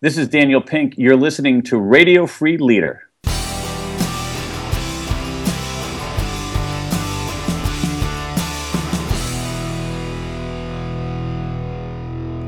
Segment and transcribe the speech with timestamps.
[0.00, 0.94] This is Daniel Pink.
[0.96, 3.07] You're listening to Radio Free Leader.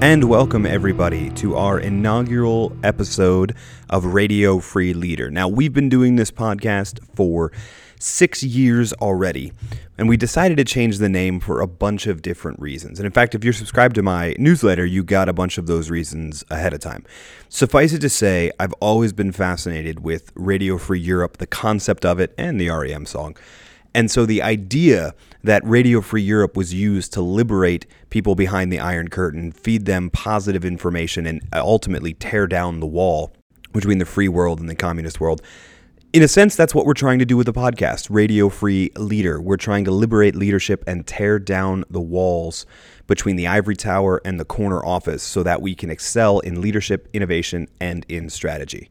[0.02, 3.54] And welcome, everybody, to our inaugural episode
[3.90, 5.30] of Radio Free Leader.
[5.30, 7.52] Now, we've been doing this podcast for
[7.98, 9.52] six years already,
[9.98, 12.98] and we decided to change the name for a bunch of different reasons.
[12.98, 15.90] And in fact, if you're subscribed to my newsletter, you got a bunch of those
[15.90, 17.04] reasons ahead of time.
[17.50, 22.18] Suffice it to say, I've always been fascinated with Radio Free Europe, the concept of
[22.18, 23.36] it, and the REM song.
[23.94, 28.78] And so the idea that Radio Free Europe was used to liberate people behind the
[28.78, 33.32] Iron Curtain, feed them positive information, and ultimately tear down the wall
[33.72, 35.42] between the free world and the communist world.
[36.12, 39.40] In a sense, that's what we're trying to do with the podcast, Radio Free Leader.
[39.40, 42.66] We're trying to liberate leadership and tear down the walls
[43.06, 47.08] between the ivory tower and the corner office so that we can excel in leadership,
[47.12, 48.90] innovation, and in strategy.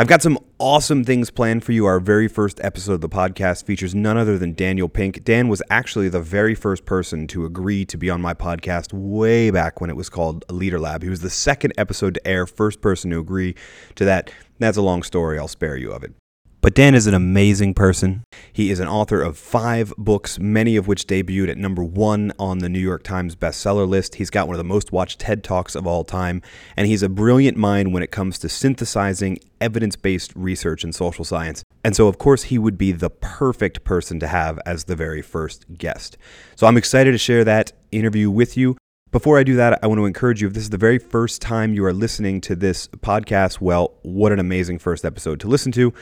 [0.00, 1.84] I've got some awesome things planned for you.
[1.84, 5.24] Our very first episode of the podcast features none other than Daniel Pink.
[5.24, 9.50] Dan was actually the very first person to agree to be on my podcast way
[9.50, 11.02] back when it was called Leader Lab.
[11.02, 13.54] He was the second episode to air, first person to agree
[13.96, 14.32] to that.
[14.58, 15.38] That's a long story.
[15.38, 16.14] I'll spare you of it.
[16.62, 18.22] But Dan is an amazing person.
[18.52, 22.58] He is an author of five books, many of which debuted at number one on
[22.58, 24.16] the New York Times bestseller list.
[24.16, 26.42] He's got one of the most watched TED Talks of all time,
[26.76, 31.24] and he's a brilliant mind when it comes to synthesizing evidence based research in social
[31.24, 31.62] science.
[31.82, 35.22] And so, of course, he would be the perfect person to have as the very
[35.22, 36.18] first guest.
[36.56, 38.76] So I'm excited to share that interview with you.
[39.12, 41.40] Before I do that, I want to encourage you if this is the very first
[41.40, 45.72] time you are listening to this podcast, well, what an amazing first episode to listen
[45.72, 45.92] to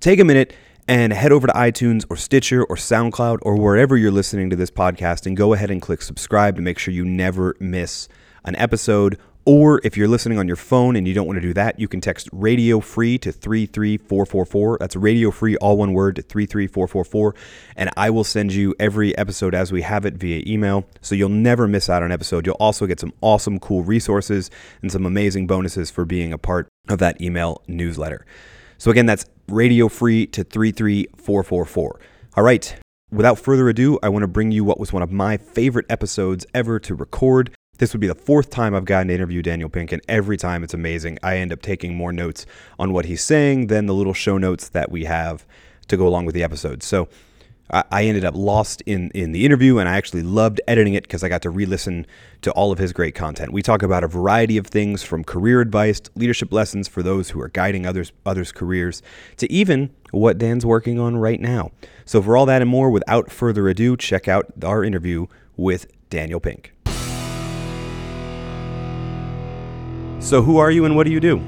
[0.00, 0.54] take a minute
[0.88, 4.70] and head over to iTunes or Stitcher or SoundCloud or wherever you're listening to this
[4.70, 8.08] podcast and go ahead and click subscribe to make sure you never miss
[8.44, 9.18] an episode.
[9.46, 11.88] Or if you're listening on your phone and you don't want to do that, you
[11.88, 14.78] can text radio free to 33444.
[14.78, 17.34] That's radio free, all one word, to 33444.
[17.76, 20.86] And I will send you every episode as we have it via email.
[21.00, 22.46] So you'll never miss out on an episode.
[22.46, 24.50] You'll also get some awesome, cool resources
[24.82, 28.26] and some amazing bonuses for being a part of that email newsletter.
[28.80, 32.00] So again, that's radio free to 33444.
[32.34, 32.74] All right.
[33.12, 36.46] Without further ado, I want to bring you what was one of my favorite episodes
[36.54, 37.50] ever to record.
[37.76, 40.64] This would be the fourth time I've gotten to interview Daniel Pink, and every time
[40.64, 41.18] it's amazing.
[41.22, 42.46] I end up taking more notes
[42.78, 45.44] on what he's saying than the little show notes that we have
[45.88, 46.82] to go along with the episode.
[46.82, 47.06] So
[47.72, 51.22] I ended up lost in in the interview, and I actually loved editing it because
[51.22, 52.06] I got to re-listen
[52.42, 53.52] to all of his great content.
[53.52, 57.40] We talk about a variety of things, from career advice, leadership lessons for those who
[57.40, 59.02] are guiding others others' careers,
[59.36, 61.70] to even what Dan's working on right now.
[62.04, 65.26] So, for all that and more, without further ado, check out our interview
[65.56, 66.72] with Daniel Pink.
[70.18, 71.38] So, who are you and what do you do?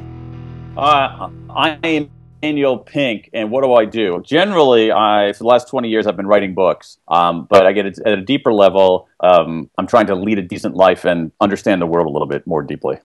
[0.77, 2.11] Uh, I am
[2.43, 4.21] Daniel Pink, and what do I do?
[4.25, 7.87] Generally, I for the last twenty years I've been writing books, um, but I get
[7.87, 9.09] it at a deeper level.
[9.21, 12.47] Um, I'm trying to lead a decent life and understand the world a little bit
[12.47, 12.99] more deeply.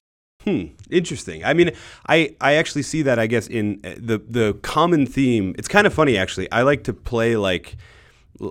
[0.43, 0.67] Hmm.
[0.89, 1.43] Interesting.
[1.43, 1.71] I mean,
[2.07, 3.19] I, I actually see that.
[3.19, 5.53] I guess in uh, the the common theme.
[5.57, 6.51] It's kind of funny actually.
[6.51, 7.77] I like to play like.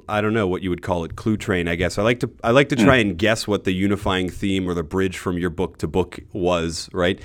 [0.08, 1.68] I don't know what you would call it, clue train.
[1.68, 3.02] I guess I like to I like to try mm.
[3.02, 6.88] and guess what the unifying theme or the bridge from your book to book was,
[6.92, 7.20] right?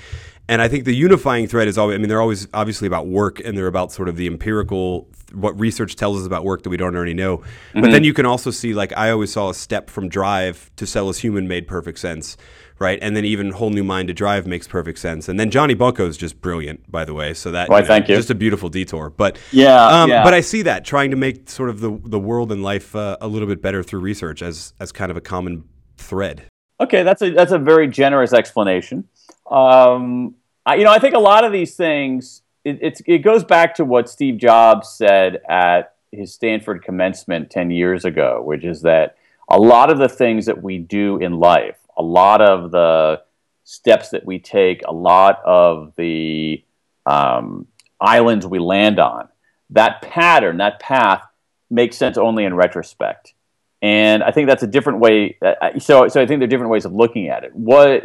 [0.51, 3.39] And I think the unifying thread is always, I mean, they're always obviously about work
[3.39, 6.75] and they're about sort of the empirical, what research tells us about work that we
[6.75, 7.37] don't already know.
[7.37, 7.79] Mm-hmm.
[7.79, 10.85] But then you can also see, like, I always saw a step from drive to
[10.85, 12.35] sell is human made perfect sense,
[12.79, 12.99] right?
[13.01, 15.29] And then even whole new mind to drive makes perfect sense.
[15.29, 17.33] And then Johnny Bunko is just brilliant, by the way.
[17.33, 18.17] So that, Why, you know, thank you.
[18.17, 19.09] Just a beautiful detour.
[19.09, 20.21] But yeah, um, yeah.
[20.21, 23.15] but I see that trying to make sort of the, the world and life uh,
[23.21, 25.63] a little bit better through research as, as kind of a common
[25.95, 26.43] thread.
[26.81, 29.07] Okay, that's a, that's a very generous explanation.
[29.49, 30.35] Um,
[30.65, 33.85] I, you know, I think a lot of these things, it, it goes back to
[33.85, 39.17] what Steve Jobs said at his Stanford commencement 10 years ago, which is that
[39.49, 43.21] a lot of the things that we do in life, a lot of the
[43.63, 46.63] steps that we take, a lot of the
[47.05, 47.67] um,
[47.99, 49.29] islands we land on,
[49.69, 51.23] that pattern, that path
[51.69, 53.33] makes sense only in retrospect.
[53.81, 55.37] And I think that's a different way.
[55.41, 57.55] Uh, so, so I think there are different ways of looking at it.
[57.55, 58.03] What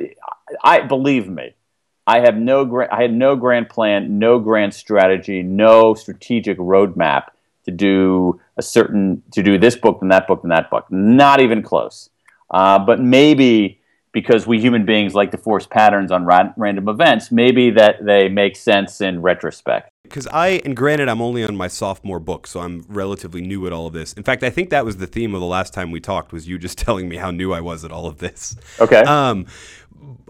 [0.62, 1.54] I believe me,
[2.06, 7.24] I have no gra- I had no grand plan, no grand strategy, no strategic roadmap
[7.64, 10.86] to do a certain to do this book and that book and that book.
[10.90, 12.10] Not even close.
[12.50, 13.80] Uh, but maybe
[14.12, 18.30] because we human beings like to force patterns on ra- random events, maybe that they
[18.30, 19.90] make sense in retrospect.
[20.04, 23.74] because I, and granted, I'm only on my sophomore book, so I'm relatively new at
[23.74, 24.14] all of this.
[24.14, 26.48] In fact, I think that was the theme of the last time we talked was
[26.48, 28.56] you just telling me how new I was at all of this.
[28.80, 29.00] Okay.
[29.00, 29.44] Um,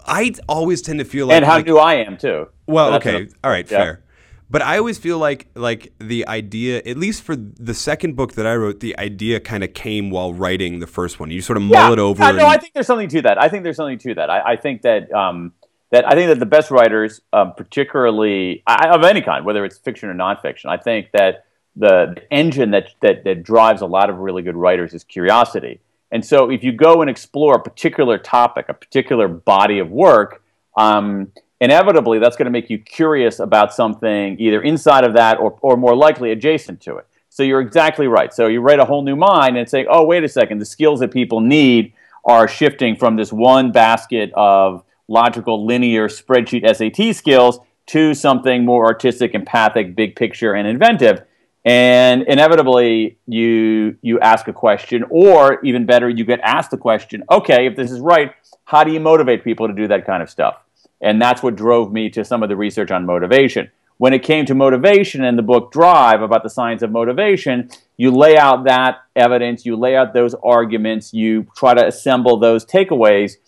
[0.07, 2.49] I always tend to feel like and how like, new I am too.
[2.67, 3.79] Well, That's okay, all right, yeah.
[3.79, 4.03] fair.
[4.49, 8.47] But I always feel like like the idea, at least for the second book that
[8.47, 11.31] I wrote, the idea kind of came while writing the first one.
[11.31, 12.23] You sort of mull it over.
[12.23, 13.43] Yeah, no, and- I think there's something to that.
[13.43, 14.31] I think there's something to that.
[14.31, 15.53] I, I think that um,
[15.91, 19.79] that I think that the best writers, um, particularly I, of any kind, whether it's
[19.79, 24.11] fiction or nonfiction, I think that the, the engine that, that that drives a lot
[24.11, 25.81] of really good writers is curiosity.
[26.13, 30.43] And so, if you go and explore a particular topic, a particular body of work,
[30.77, 35.59] um, inevitably that's going to make you curious about something either inside of that or,
[35.63, 37.07] or more likely adjacent to it.
[37.29, 38.33] So you're exactly right.
[38.33, 41.01] So you write a whole new mind and say, oh, wait a second, the skills
[41.01, 41.93] that people need
[42.25, 48.87] are shifting from this one basket of logical, linear spreadsheet SAT skills to something more
[48.87, 51.23] artistic, empathic, big picture, and inventive.
[51.67, 57.25] And inevitably, you you ask a question, or even better, you get asked the question.
[57.29, 58.33] Okay, if this is right,
[58.67, 60.59] how do you motivate people to do that kind of stuff?
[61.01, 63.73] And that's what drove me to some of the research on motivation.
[63.99, 68.13] When it came to motivation in the book Drive about the science of motivation, you
[68.13, 73.39] lay out that evidence, you lay out those arguments, you try to assemble those takeaways,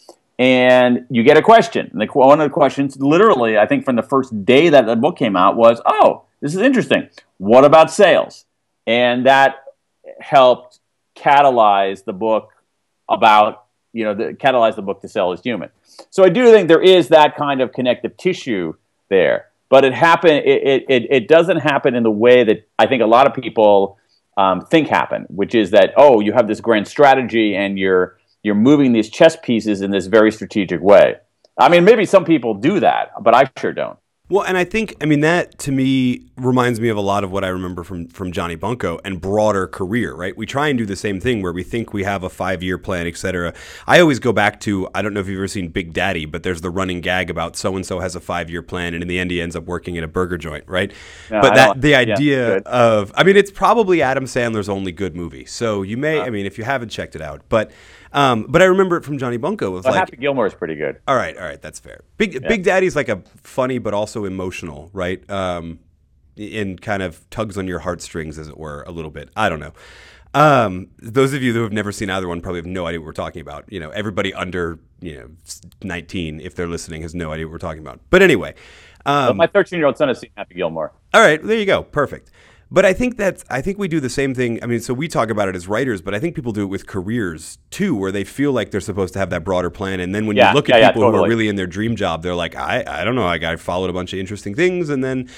[0.40, 1.88] and you get a question.
[1.92, 4.96] And the, one of the questions, literally, I think from the first day that the
[4.96, 7.08] book came out, was, "Oh, this is interesting.
[7.38, 8.44] What about sales?"
[8.86, 9.56] And that
[10.20, 10.80] helped
[11.16, 12.50] catalyze the book
[13.08, 15.70] about you know the, catalyze the book to sell is human.
[16.10, 18.74] So I do think there is that kind of connective tissue
[19.08, 23.02] there, but it happen it, it, it, doesn't happen in the way that I think
[23.02, 23.98] a lot of people
[24.36, 28.54] um, think happen, which is that oh you have this grand strategy and you're you're
[28.54, 31.16] moving these chess pieces in this very strategic way.
[31.58, 33.98] I mean, maybe some people do that, but I sure don't.
[34.30, 37.32] Well, and I think I mean that to me reminds me of a lot of
[37.32, 40.36] what I remember from from Johnny Bunko and broader career, right?
[40.36, 42.76] We try and do the same thing where we think we have a five year
[42.76, 43.54] plan, et cetera.
[43.86, 46.42] I always go back to I don't know if you've ever seen Big Daddy, but
[46.42, 49.08] there's the running gag about so and so has a five year plan, and in
[49.08, 50.92] the end he ends up working at a burger joint, right?
[51.30, 52.66] No, but that the idea good.
[52.66, 56.44] of I mean it's probably Adam Sandler's only good movie, so you may I mean
[56.44, 57.70] if you haven't checked it out, but
[58.12, 59.70] um, but I remember it from Johnny Bunko.
[59.70, 61.00] Was But like Happy Gilmore is pretty good.
[61.06, 62.02] all right, all right, that's fair.
[62.16, 65.28] Big Big Daddy's like a funny but also emotional, right?
[65.30, 65.80] Um,
[66.36, 69.28] and kind of tugs on your heartstrings, as it were, a little bit.
[69.36, 69.72] I don't know.
[70.34, 73.06] Um, those of you who have never seen either one probably have no idea what
[73.06, 73.64] we're talking about.
[73.72, 75.28] You know, everybody under you know
[75.82, 78.00] nineteen, if they're listening, has no idea what we're talking about.
[78.10, 78.54] But anyway,
[79.04, 80.92] But um, my 13 year old son has seen Happy Gilmore.
[81.14, 81.82] all right, there you go.
[81.82, 82.30] Perfect.
[82.70, 84.62] But I think that I think we do the same thing.
[84.62, 86.66] I mean, so we talk about it as writers, but I think people do it
[86.66, 90.00] with careers too, where they feel like they're supposed to have that broader plan.
[90.00, 91.66] And then when Yeah, you look at yeah, yeah, people who are really in their
[91.66, 94.54] dream job, they're like, I, I don't know, I, I followed a bunch of interesting
[94.54, 95.28] things, and then,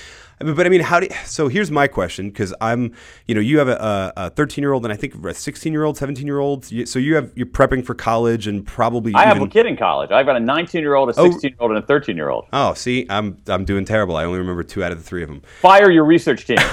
[0.40, 1.06] but I mean, how do?
[1.06, 2.94] You, So here's my question, because I'm,
[3.26, 5.84] you know, you have a, a 13 year old and I think a 16 year
[5.84, 6.64] old, 17 year old.
[6.88, 10.10] So you have you're prepping for college and probably I have a kid in college.
[10.10, 11.30] I've got a 19 year old, a Oh.
[11.30, 12.46] 16 year old, and a 13 year old.
[12.52, 14.16] Oh, see, I'm I'm doing terrible.
[14.16, 15.42] I only remember two out of the three of them.
[15.60, 16.58] Fire your research team.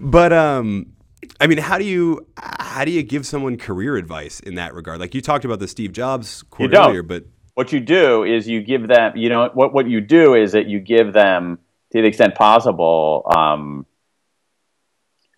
[0.00, 0.92] But um,
[1.40, 5.00] I mean, how do you how do you give someone career advice in that regard?
[5.00, 7.24] Like you talked about the Steve Jobs quote earlier, but
[7.60, 10.66] what you do is you give them, you know, what, what you do is that
[10.66, 11.58] you give them,
[11.92, 13.84] to the extent possible, um,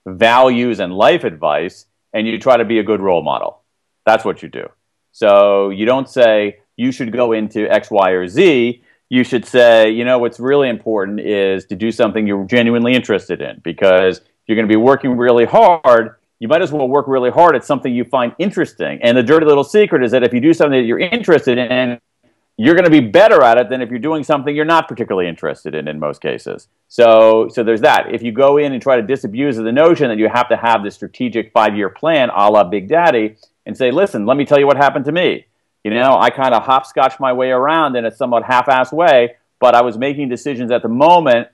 [0.06, 3.62] values and life advice, and you try to be a good role model.
[4.06, 4.68] That's what you do.
[5.10, 8.80] So you don't say you should go into X, Y, or Z.
[9.08, 13.42] You should say, you know, what's really important is to do something you're genuinely interested
[13.42, 16.14] in because you're going to be working really hard.
[16.38, 19.00] You might as well work really hard at something you find interesting.
[19.02, 21.98] And the dirty little secret is that if you do something that you're interested in,
[22.62, 25.28] you're going to be better at it than if you're doing something you're not particularly
[25.28, 26.68] interested in in most cases.
[26.86, 28.14] So, so there's that.
[28.14, 30.56] If you go in and try to disabuse of the notion that you have to
[30.56, 33.34] have this strategic five-year plan, a la Big Daddy,
[33.66, 35.46] and say, "Listen, let me tell you what happened to me.
[35.82, 39.74] You know, I kind of hopscotch my way around in a somewhat half-assed way, but
[39.74, 41.48] I was making decisions at the moment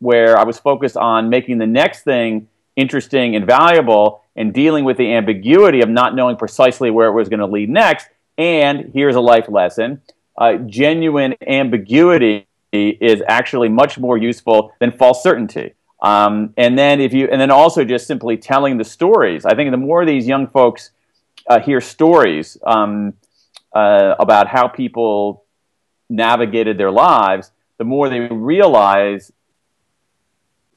[0.00, 4.96] where I was focused on making the next thing interesting and valuable and dealing with
[4.96, 8.08] the ambiguity of not knowing precisely where it was going to lead next.
[8.36, 10.02] And here's a life lesson
[10.38, 15.74] uh, genuine ambiguity is actually much more useful than false certainty.
[16.00, 19.44] Um, and then if you, and then also just simply telling the stories.
[19.44, 20.92] I think the more these young folks
[21.48, 23.14] uh, hear stories um,
[23.74, 25.44] uh, about how people
[26.08, 29.32] navigated their lives, the more they realize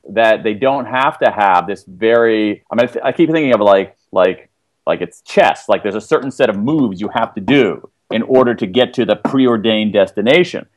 [0.10, 2.64] that they don't have to have this very.
[2.72, 4.50] I mean, I keep thinking of like like
[4.88, 5.70] like it's chess.
[5.70, 8.94] Like there's a certain set of moves you have to do in order to get
[8.96, 10.68] to the preordained destination.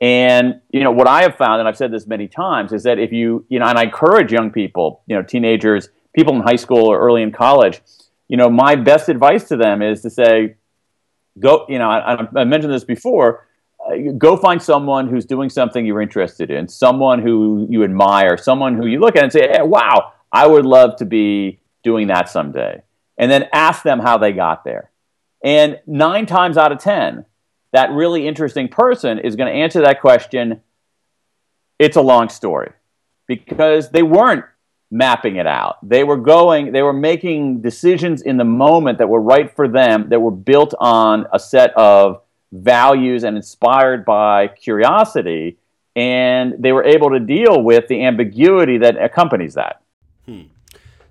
[0.00, 2.98] And you know what I have found, and I've said this many times, is that
[2.98, 6.56] if you you know, and I encourage young people, you know, teenagers, people in high
[6.56, 7.80] school or early in college,
[8.28, 10.56] you know, my best advice to them is to say,
[11.38, 11.66] go.
[11.68, 13.46] You know, I, I mentioned this before.
[13.84, 18.76] Uh, go find someone who's doing something you're interested in, someone who you admire, someone
[18.76, 22.28] who you look at and say, hey, "Wow, I would love to be doing that
[22.28, 22.82] someday."
[23.16, 24.90] And then ask them how they got there.
[25.44, 27.26] And nine times out of ten,
[27.72, 30.62] that really interesting person is going to answer that question.
[31.78, 32.72] It's a long story
[33.26, 34.44] because they weren't
[34.90, 35.76] mapping it out.
[35.86, 40.08] They were going, they were making decisions in the moment that were right for them,
[40.08, 42.22] that were built on a set of
[42.52, 45.58] values and inspired by curiosity.
[45.96, 49.82] And they were able to deal with the ambiguity that accompanies that.
[50.26, 50.42] Hmm.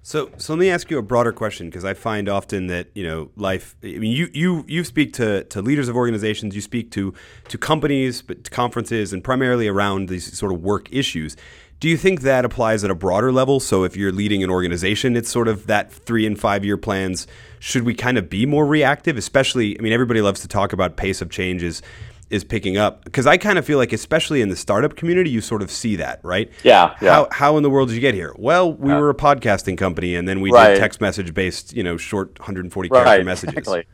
[0.06, 3.06] So, so let me ask you a broader question because I find often that you
[3.06, 3.78] know life.
[3.82, 7.14] I mean, you you you speak to, to leaders of organizations, you speak to
[7.48, 11.38] to companies, but to conferences, and primarily around these sort of work issues.
[11.80, 13.62] Do you think that applies at a broader level?
[13.62, 17.26] So, if you're leading an organization, it's sort of that three and five year plans.
[17.60, 19.16] Should we kind of be more reactive?
[19.16, 21.82] Especially, I mean, everybody loves to talk about pace of changes
[22.30, 25.42] is picking up because I kind of feel like, especially in the startup community, you
[25.42, 26.52] sort of see that, right?
[26.64, 26.96] Yeah.
[27.02, 27.14] yeah.
[27.14, 28.34] How how in the world did you get here?
[28.38, 29.00] Well, we yeah.
[29.00, 30.70] were a podcasting company, and then we right.
[30.70, 33.04] did text message based, you know, short 140 right.
[33.04, 33.58] character messages.
[33.58, 33.86] Exactly.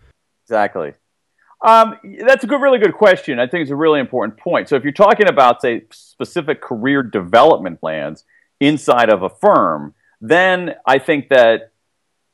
[0.45, 0.93] Exactly.
[1.61, 3.39] Um, that's a good, really good question.
[3.39, 4.69] I think it's a really important point.
[4.69, 8.23] So if you're talking about, say, specific career development plans
[8.59, 11.71] inside of a firm, then I think that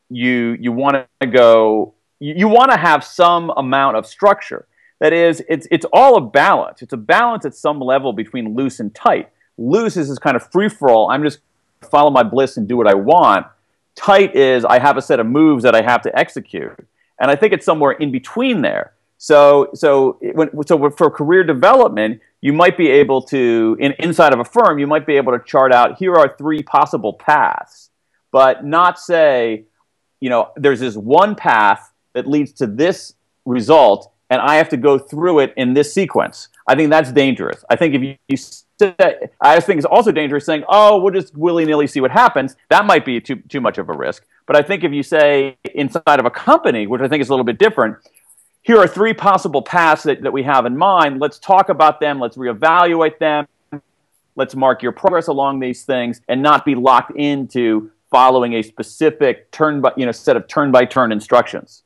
[0.10, 4.68] you you want to go, you, you want to have some amount of structure.
[5.00, 6.82] That is, it's, it's all a balance.
[6.82, 9.30] It's a balance at some level between loose and tight.
[9.58, 11.10] Loose is this kind of free for all.
[11.12, 11.40] I'm just
[11.82, 13.48] follow my bliss and do what I want.
[13.96, 16.76] Tight is I have a set of moves that I have to execute.
[17.20, 18.94] And I think it's somewhere in between there.
[19.18, 24.40] So, so, when, so for career development, you might be able to, in, inside of
[24.40, 27.90] a firm, you might be able to chart out here are three possible paths,
[28.32, 29.64] but not say,
[30.20, 33.14] you know, there's this one path that leads to this
[33.46, 36.50] result, and I have to go through it in this sequence.
[36.68, 37.64] I think that's dangerous.
[37.70, 38.38] I think if you, you
[39.42, 42.86] I think it's also dangerous saying, "Oh, we'll just willy nilly see what happens." That
[42.86, 44.26] might be too too much of a risk.
[44.46, 47.32] But I think if you say inside of a company, which I think is a
[47.32, 47.96] little bit different,
[48.62, 51.22] here are three possible paths that, that we have in mind.
[51.22, 52.20] Let's talk about them.
[52.20, 53.48] Let's reevaluate them.
[54.36, 59.50] Let's mark your progress along these things, and not be locked into following a specific
[59.52, 61.84] turn by you know set of turn by turn instructions.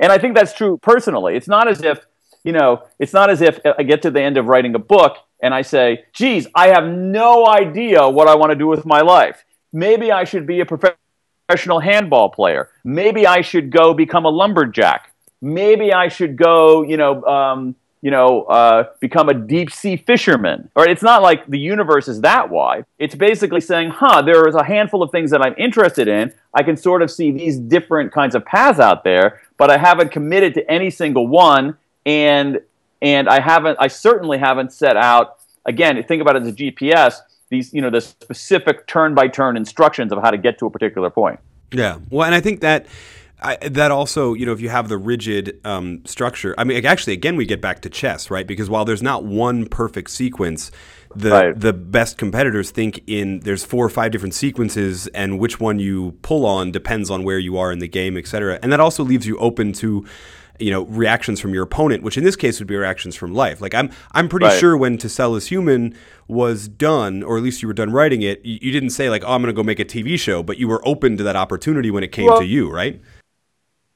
[0.00, 1.36] And I think that's true personally.
[1.36, 2.00] It's not as if,
[2.42, 5.18] you know, it's not as if I get to the end of writing a book
[5.42, 9.02] and I say, geez, I have no idea what I want to do with my
[9.02, 9.44] life.
[9.72, 12.70] Maybe I should be a professional handball player.
[12.82, 15.12] Maybe I should go become a lumberjack.
[15.42, 20.70] Maybe I should go, you know, um, you know, uh, become a deep sea fisherman.
[20.74, 22.86] Or it's not like the universe is that wide.
[22.98, 26.32] It's basically saying, huh, there is a handful of things that I'm interested in.
[26.54, 30.10] I can sort of see these different kinds of paths out there, but I haven't
[30.10, 31.76] committed to any single one.
[32.06, 32.60] And
[33.02, 35.36] and I haven't, I certainly haven't set out.
[35.66, 37.16] Again, think about it as a GPS.
[37.50, 40.70] These, you know, the specific turn by turn instructions of how to get to a
[40.70, 41.40] particular point.
[41.72, 41.98] Yeah.
[42.08, 42.86] Well, and I think that
[43.42, 47.12] I, that also, you know, if you have the rigid um, structure, I mean, actually,
[47.12, 48.46] again, we get back to chess, right?
[48.46, 50.70] Because while there's not one perfect sequence,
[51.14, 51.58] the right.
[51.58, 56.12] the best competitors think in there's four or five different sequences, and which one you
[56.22, 58.58] pull on depends on where you are in the game, et cetera.
[58.62, 60.06] And that also leaves you open to
[60.58, 63.62] you know reactions from your opponent which in this case would be reactions from life
[63.62, 64.60] like i'm i'm pretty right.
[64.60, 65.96] sure when to sell is human
[66.28, 69.24] was done or at least you were done writing it you, you didn't say like
[69.24, 71.34] oh i'm going to go make a tv show but you were open to that
[71.34, 73.00] opportunity when it came well, to you right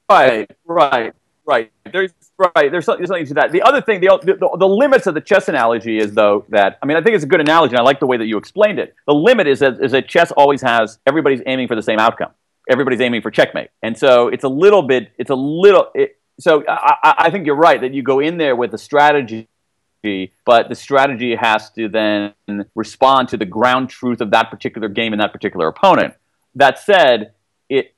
[0.09, 1.13] Right, right,
[1.45, 1.71] right.
[1.91, 2.71] There's right.
[2.71, 3.51] There's something, there's something to that.
[3.51, 6.85] The other thing, the, the, the limits of the chess analogy is though that I
[6.85, 7.73] mean I think it's a good analogy.
[7.73, 8.95] and I like the way that you explained it.
[9.07, 12.31] The limit is that is that chess always has everybody's aiming for the same outcome.
[12.69, 15.11] Everybody's aiming for checkmate, and so it's a little bit.
[15.17, 15.91] It's a little.
[15.93, 19.47] It, so I, I think you're right that you go in there with a strategy
[20.45, 22.33] but the strategy has to then
[22.75, 26.13] respond to the ground truth of that particular game and that particular opponent.
[26.55, 27.33] That said,
[27.69, 27.95] it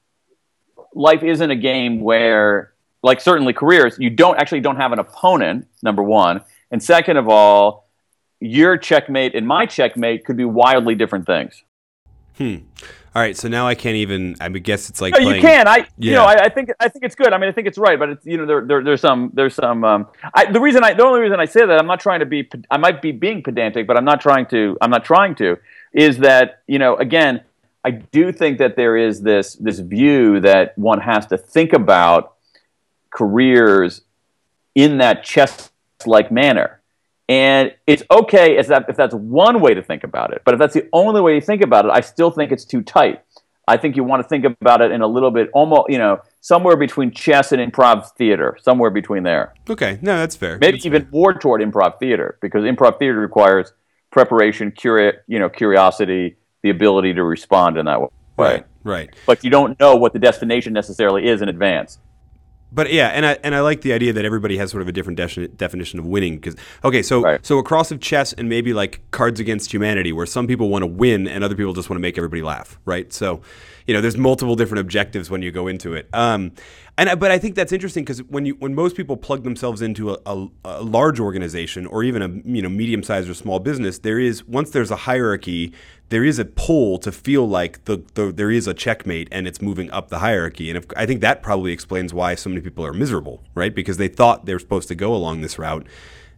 [0.94, 2.74] life isn't a game where,
[3.04, 5.68] like certainly careers, you don't actually don't have an opponent.
[5.82, 7.88] Number one, and second of all,
[8.40, 11.64] your checkmate and my checkmate could be wildly different things.
[12.38, 12.58] Hmm.
[13.16, 14.36] All right, so now I can't even.
[14.40, 15.68] I guess it's like no, playing, you can.
[15.68, 15.86] I, yeah.
[15.98, 17.34] you know, I, I, think I think it's good.
[17.34, 19.56] I mean, I think it's right, but it's you know, there, there there's some there's
[19.56, 19.84] some.
[19.84, 22.28] Um, I, the reason I the only reason I say that I'm not trying to
[22.28, 25.58] be I might be being pedantic, but I'm not trying to I'm not trying to
[25.94, 27.42] is that you know again
[27.84, 32.36] I do think that there is this this view that one has to think about
[33.12, 34.02] careers
[34.76, 35.72] in that chess
[36.06, 36.82] like manner.
[37.30, 40.44] And it's okay if, that, if that's one way to think about it.
[40.46, 42.82] But if that's the only way you think about it, I still think it's too
[42.82, 43.22] tight.
[43.68, 46.22] I think you want to think about it in a little bit, almost, you know,
[46.40, 49.54] somewhere between chess and improv theater, somewhere between there.
[49.70, 50.58] Okay, no, that's fair.
[50.58, 51.12] Maybe that's even fair.
[51.12, 53.74] more toward improv theater because improv theater requires
[54.10, 58.08] preparation, curi- you know, curiosity, the ability to respond in that way.
[58.38, 59.10] Right, right.
[59.26, 62.00] But you don't know what the destination necessarily is in advance.
[62.72, 64.92] But yeah, and I and I like the idea that everybody has sort of a
[64.92, 66.36] different de- definition of winning.
[66.36, 67.46] Because okay, so Right.
[67.46, 70.88] so across of chess and maybe like Cards Against Humanity, where some people want to
[70.88, 73.12] win and other people just want to make everybody laugh, right?
[73.14, 73.42] So,
[73.86, 76.10] you know, there's multiple different objectives when you go into it.
[76.14, 76.52] Um,
[77.00, 79.82] and I, but I think that's interesting because when you when most people plug themselves
[79.82, 83.60] into a, a, a large organization or even a you know medium sized or small
[83.60, 85.74] business, there is once there's a hierarchy,
[86.10, 89.62] there is a pull to feel like the, the there is a checkmate and it's
[89.62, 90.70] moving up the hierarchy.
[90.70, 93.74] And if, I think that probably explains why so many people are miserable, right?
[93.74, 95.86] Because they thought they were supposed to go along this route,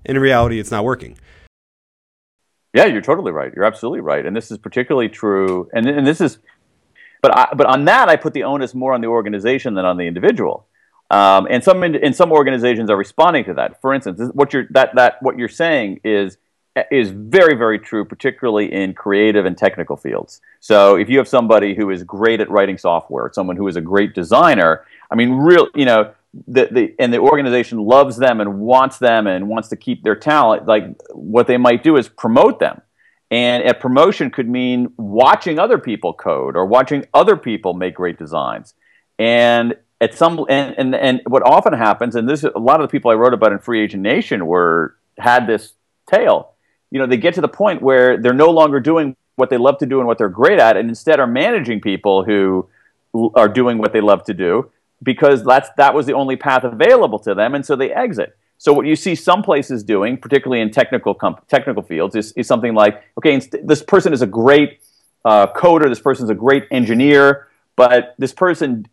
[0.06, 1.18] and in reality, it's not working.
[2.74, 3.52] Yeah, you're totally right.
[3.56, 5.70] You're absolutely right, and this is particularly true.
[5.74, 6.40] And and this is,
[7.22, 9.98] but I, but on that, I put the onus more on the organization than on
[9.98, 10.68] the individual.
[11.12, 13.82] Um, and some in, and some organizations are responding to that.
[13.82, 16.38] For instance, what you're that that what you're saying is
[16.92, 20.42] is very very true, particularly in creative and technical fields.
[20.60, 23.82] So if you have somebody who is great at writing software, someone who is a
[23.82, 26.14] great designer, I mean, real you know.
[26.48, 30.16] The, the and the organization loves them and wants them and wants to keep their
[30.16, 30.68] talent.
[30.68, 32.84] Like what they might do is promote them,
[33.32, 38.20] and a promotion could mean watching other people code or watching other people make great
[38.20, 38.76] designs.
[39.18, 42.92] And at some and, and, and what often happens, and this a lot of the
[42.92, 45.74] people I wrote about in Free Agent Nation were had this
[46.08, 46.54] tale.
[46.92, 49.78] You know, they get to the point where they're no longer doing what they love
[49.80, 52.70] to do and what they're great at, and instead are managing people who
[53.36, 57.20] are doing what they love to do because that's that was the only path available
[57.20, 58.38] to them, and so they exit.
[58.58, 62.46] So what you see some places doing, particularly in technical comp- technical fields, is, is
[62.46, 64.82] something like, okay, this person is a great
[65.24, 68.86] uh, coder, this person's a great engineer, but this person,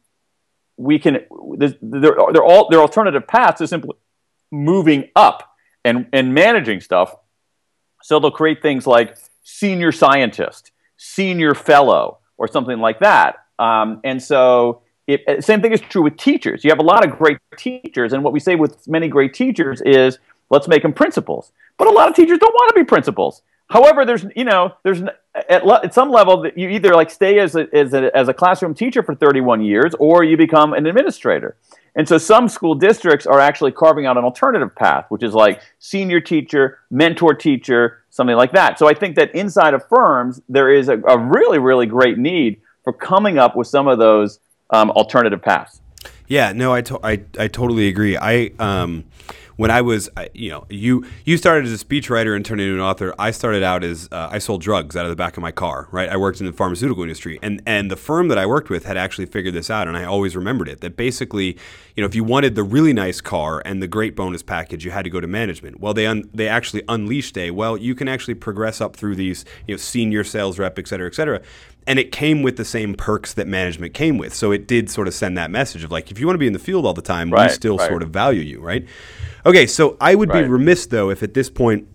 [0.76, 1.24] we can,
[1.56, 3.96] they're, they're all their alternative paths is simply
[4.52, 7.16] moving up and and managing stuff.
[8.06, 13.34] So they'll create things like senior scientist, senior fellow, or something like that.
[13.58, 16.62] Um, and so, it, uh, same thing is true with teachers.
[16.62, 19.80] You have a lot of great teachers, and what we say with many great teachers
[19.80, 21.50] is, let's make them principals.
[21.78, 23.42] But a lot of teachers don't want to be principals.
[23.70, 25.02] However, there's you know there's
[25.48, 28.28] at, le- at some level that you either like stay as a, as a as
[28.28, 31.56] a classroom teacher for 31 years, or you become an administrator.
[31.96, 35.62] And so some school districts are actually carving out an alternative path, which is like
[35.78, 38.78] senior teacher, mentor teacher, something like that.
[38.78, 42.60] So I think that inside of firms, there is a, a really, really great need
[42.84, 45.80] for coming up with some of those um, alternative paths.
[46.28, 48.16] Yeah, no, I, to- I, I totally agree.
[48.16, 49.04] I um,
[49.56, 52.80] when I was, you know, you you started as a speechwriter and turned into an
[52.80, 53.14] author.
[53.18, 55.88] I started out as uh, I sold drugs out of the back of my car.
[55.90, 58.84] Right, I worked in the pharmaceutical industry, and and the firm that I worked with
[58.84, 60.80] had actually figured this out, and I always remembered it.
[60.80, 61.56] That basically,
[61.94, 64.90] you know, if you wanted the really nice car and the great bonus package, you
[64.90, 65.80] had to go to management.
[65.80, 69.44] Well, they un- they actually unleashed a well, you can actually progress up through these,
[69.66, 71.40] you know, senior sales rep, et cetera, et cetera
[71.86, 74.34] and it came with the same perks that management came with.
[74.34, 76.46] So it did sort of send that message of like, if you want to be
[76.46, 77.88] in the field all the time, we still right.
[77.88, 78.86] sort of value you, right?
[79.46, 81.86] Okay, so I would be remiss though if at this point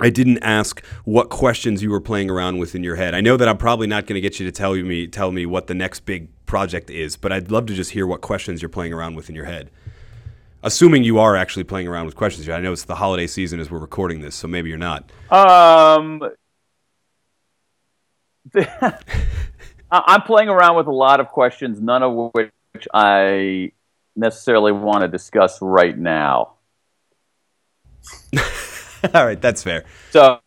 [0.00, 3.14] I didn't ask what questions you were playing around with in your head.
[3.14, 5.46] I know that I'm probably not going to get you to tell me tell me
[5.46, 8.68] what the next big project is, but I'd love to just hear what questions you're
[8.68, 9.70] playing around with in your head.
[10.62, 12.48] Assuming you are actually playing around with questions.
[12.50, 15.10] I know it's the holiday season as we're recording this, so maybe you're not.
[15.30, 16.22] Um,
[19.90, 22.50] I'm playing around with a lot of questions, none of which
[22.92, 23.72] I
[24.16, 26.54] necessarily want to discuss right now.
[29.14, 29.84] All right, that's fair.
[30.10, 30.40] So,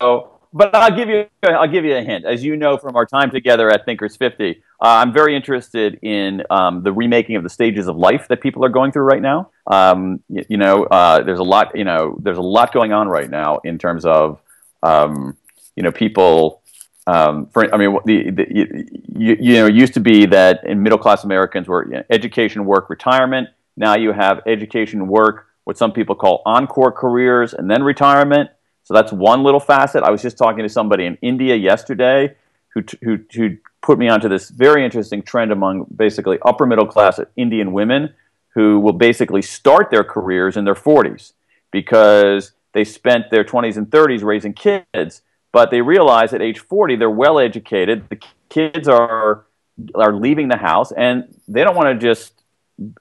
[0.00, 2.24] so, but I'll give you I'll give you a hint.
[2.24, 6.42] As you know from our time together at Thinkers 50, uh, I'm very interested in
[6.50, 9.50] um, the remaking of the stages of life that people are going through right now.
[9.66, 11.76] Um, you, you know, uh, there's a lot.
[11.76, 14.40] You know, there's a lot going on right now in terms of
[14.82, 15.36] um,
[15.74, 16.62] you know people.
[17.08, 20.66] Um, for, I mean, the, the you, you, you know, it used to be that
[20.66, 23.48] in middle class Americans were you know, education, work, retirement.
[23.76, 28.48] Now you have education, work, what some people call encore careers, and then retirement.
[28.84, 30.04] So that's one little facet.
[30.04, 32.36] I was just talking to somebody in India yesterday
[32.68, 37.18] who, who, who put me onto this very interesting trend among basically upper middle class
[37.34, 38.14] Indian women
[38.54, 41.32] who will basically start their careers in their 40s
[41.72, 46.94] because they spent their 20s and 30s raising kids, but they realize at age 40
[46.94, 48.08] they're well educated.
[48.08, 49.46] The kids are
[49.96, 52.32] are leaving the house and they don't want to just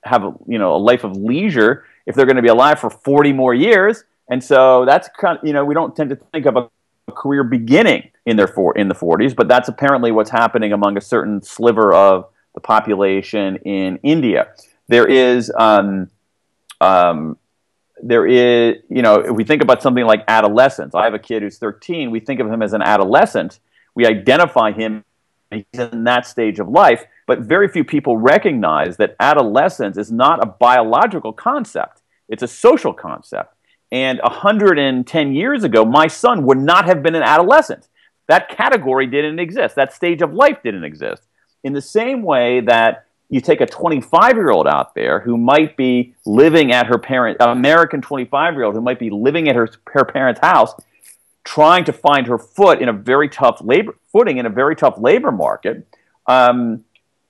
[0.03, 2.89] have a, you know a life of leisure if they're going to be alive for
[2.89, 6.45] 40 more years And so that's kind of, you know, we don't tend to think
[6.45, 6.69] of a,
[7.07, 10.97] a career beginning in their for, in the 40s, but that's apparently what's happening among
[10.97, 14.47] a certain sliver of the population in India.
[14.87, 16.09] There is, um,
[16.81, 17.37] um,
[18.01, 21.43] there is, you know, if we think about something like adolescence, I have a kid
[21.43, 22.11] who's 13.
[22.11, 23.59] We think of him as an adolescent.
[23.93, 25.05] We identify him
[25.51, 30.43] he's in that stage of life, but very few people recognize that adolescence is not
[30.43, 32.01] a biological concept.
[32.29, 33.55] It's a social concept.
[33.91, 37.87] And 110 years ago, my son would not have been an adolescent.
[38.27, 39.75] That category didn't exist.
[39.75, 41.23] That stage of life didn't exist.
[41.63, 45.75] In the same way that you take a 25 year old out there who might
[45.75, 49.55] be living at her parent, an American 25 year old who might be living at
[49.55, 50.73] her, her parents' house,
[51.43, 54.97] trying to find her foot in a very tough labor footing in a very tough
[54.97, 55.87] labor market.
[56.27, 56.84] Um,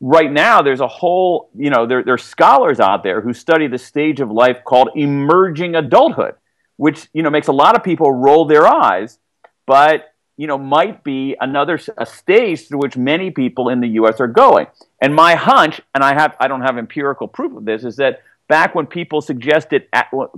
[0.06, 3.66] right now, there's a whole, you know, there, there are scholars out there who study
[3.66, 6.36] the stage of life called emerging adulthood,
[6.78, 9.18] which you know makes a lot of people roll their eyes,
[9.66, 14.20] but you know might be another a stage through which many people in the U.S.
[14.20, 14.68] are going.
[15.02, 18.22] And my hunch, and I have I don't have empirical proof of this, is that
[18.48, 19.88] back when people suggested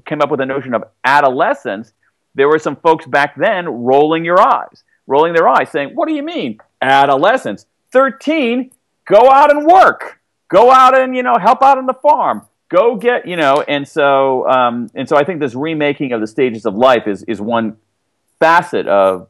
[0.05, 1.91] came up with the notion of adolescence,
[2.35, 6.13] there were some folks back then rolling your eyes, rolling their eyes, saying, "What do
[6.13, 7.65] you mean adolescence?
[7.91, 8.71] Thirteen,
[9.07, 12.97] go out and work, go out and you know help out on the farm." Go
[12.97, 16.65] get you know, and so um, and so I think this remaking of the stages
[16.65, 17.77] of life is is one
[18.39, 19.29] facet of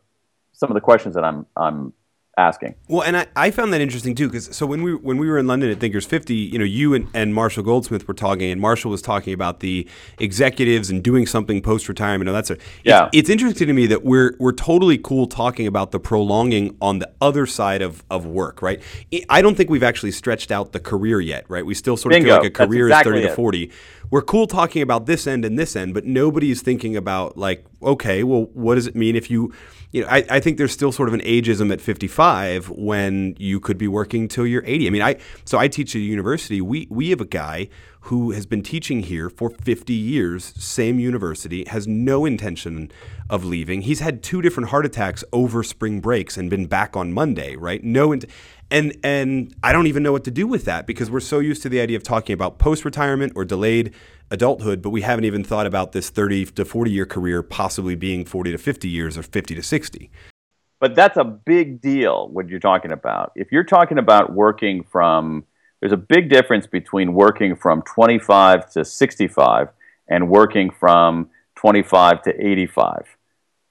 [0.53, 1.93] some of the questions that I'm I'm
[2.38, 2.76] asking.
[2.88, 5.38] Well, and I, I found that interesting too, because so when we when we were
[5.38, 8.62] in London at Thinkers 50, you know, you and, and Marshall Goldsmith were talking, and
[8.62, 9.88] Marshall was talking about the
[10.19, 12.30] executives and doing something post retirement.
[12.30, 13.06] And that's a yeah.
[13.08, 17.00] It's, it's, interesting to me that we're we're totally cool talking about the prolonging on
[17.00, 18.82] the other side of, of work, right?
[19.30, 21.65] I don't think we've actually stretched out the career yet, right?
[21.65, 22.36] We still sort of Bingo.
[22.36, 23.30] feel like a career exactly is 30 it.
[23.30, 23.71] to 40
[24.10, 28.23] we're cool talking about this end and this end, but nobody's thinking about like, okay,
[28.23, 29.54] well, what does it mean if you
[29.91, 33.60] you know, I, I think there's still sort of an ageism at 55 when you
[33.60, 34.88] could be working till you're 80.
[34.88, 36.62] I mean, I so I teach at a university.
[36.62, 37.69] We we have a guy
[38.02, 42.89] who has been teaching here for 50 years, same university, has no intention
[43.30, 43.82] of leaving.
[43.82, 47.84] He's had two different heart attacks over spring breaks and been back on Monday, right?
[47.84, 48.13] No
[48.69, 51.62] and and I don't even know what to do with that because we're so used
[51.63, 53.93] to the idea of talking about post-retirement or delayed
[54.31, 58.25] adulthood, but we haven't even thought about this 30 to 40 year career possibly being
[58.25, 60.11] 40 to 50 years or 50 to 60.
[60.79, 63.31] But that's a big deal, what you're talking about.
[63.35, 65.43] If you're talking about working from,
[65.79, 69.69] there's a big difference between working from 25 to 65
[70.07, 73.05] and working from 25 to 85.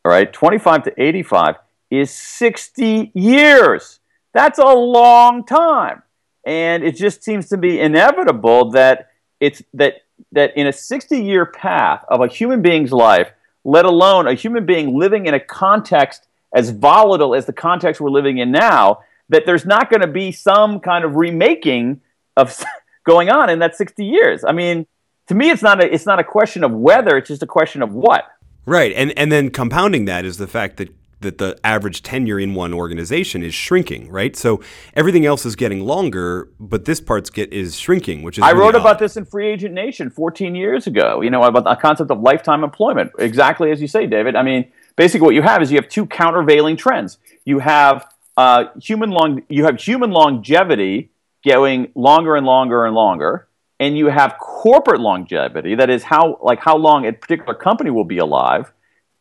[0.04, 1.56] All right, 25 to 85
[1.90, 4.00] is 60 years.
[4.34, 6.02] That's a long time.
[6.44, 10.02] And it just seems to be inevitable that it's that
[10.32, 13.30] that in a 60 year path of a human being's life,
[13.64, 18.10] let alone a human being living in a context as volatile as the context we're
[18.10, 22.00] living in now, that there's not going to be some kind of remaking
[22.36, 22.62] of
[23.04, 24.44] going on in that 60 years.
[24.44, 24.86] I mean,
[25.28, 27.82] to me, it's not a, it's not a question of whether, it's just a question
[27.82, 28.24] of what.
[28.64, 28.92] Right.
[28.94, 32.74] And, and then compounding that is the fact that that the average tenure in one
[32.74, 34.36] organization is shrinking, right?
[34.36, 34.60] So
[34.94, 38.44] everything else is getting longer, but this part's get is shrinking, which is.
[38.44, 38.80] I really wrote odd.
[38.82, 41.22] about this in Free Agent Nation 14 years ago.
[41.22, 44.36] You know about the concept of lifetime employment, exactly as you say, David.
[44.36, 47.18] I mean, basically, what you have is you have two countervailing trends.
[47.44, 51.10] You have uh, human long, you have human longevity
[51.46, 53.48] going longer and longer and longer,
[53.80, 55.76] and you have corporate longevity.
[55.76, 58.70] That is how like how long a particular company will be alive,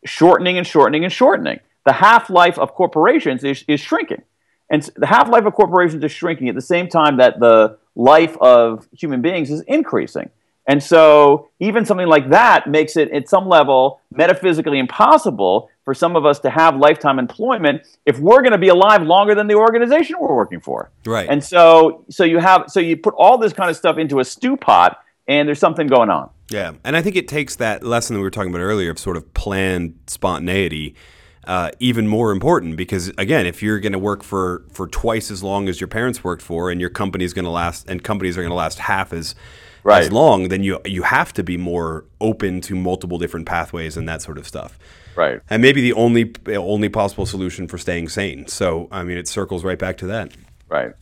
[0.04, 4.22] shortening and shortening and shortening the half life of corporations is, is shrinking.
[4.68, 8.36] And the half life of corporations is shrinking at the same time that the life
[8.40, 10.28] of human beings is increasing.
[10.68, 16.16] And so, even something like that makes it, at some level, metaphysically impossible for some
[16.16, 19.54] of us to have lifetime employment if we're going to be alive longer than the
[19.54, 20.90] organization we're working for.
[21.04, 21.28] Right.
[21.30, 24.24] And so, so you have, so you put all this kind of stuff into a
[24.24, 26.30] stew pot, and there's something going on.
[26.50, 28.98] Yeah, and I think it takes that lesson that we were talking about earlier of
[28.98, 30.96] sort of planned spontaneity
[31.46, 35.42] uh, even more important because again, if you're going to work for for twice as
[35.42, 38.42] long as your parents worked for, and your company's going to last, and companies are
[38.42, 39.34] going to last half as
[39.82, 40.02] right.
[40.02, 44.08] as long, then you you have to be more open to multiple different pathways and
[44.08, 44.78] that sort of stuff.
[45.14, 45.40] Right.
[45.48, 48.48] And maybe the only only possible solution for staying sane.
[48.48, 50.32] So I mean, it circles right back to that.
[50.68, 50.92] Right.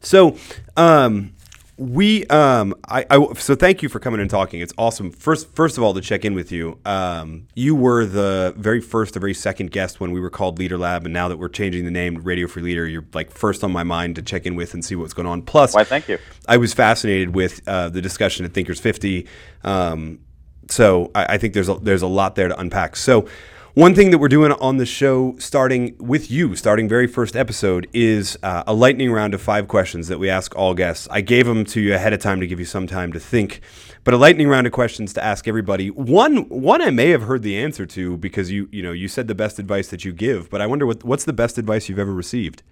[0.00, 0.36] So,
[0.76, 1.34] um,
[1.78, 4.60] we um I, I, so thank you for coming and talking.
[4.60, 5.12] It's awesome.
[5.12, 9.14] First first of all to check in with you um you were the very first
[9.14, 11.84] the very second guest when we were called leader lab and now that we're changing
[11.84, 14.74] the name radio free leader you're like first on my mind to check in with
[14.74, 15.40] and see what's going on.
[15.40, 16.18] Plus why thank you.
[16.48, 19.28] I was fascinated with uh, the discussion at thinkers 50
[19.62, 20.18] um
[20.68, 22.96] so I, I think there's a, there's a lot there to unpack.
[22.96, 23.26] So
[23.78, 27.86] one thing that we're doing on the show, starting with you, starting very first episode,
[27.92, 31.06] is uh, a lightning round of five questions that we ask all guests.
[31.12, 33.60] I gave them to you ahead of time to give you some time to think,
[34.02, 35.90] but a lightning round of questions to ask everybody.
[35.90, 39.28] One, one I may have heard the answer to because you, you know, you said
[39.28, 42.00] the best advice that you give, but I wonder what, what's the best advice you've
[42.00, 42.64] ever received.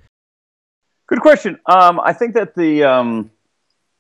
[1.07, 1.61] Good question.
[1.67, 3.31] Um, I think that the um,